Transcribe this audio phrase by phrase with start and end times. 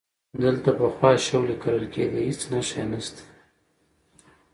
[0.43, 3.23] دلته پخوا شولې کرلې کېدې، هیڅ نښه یې نشته،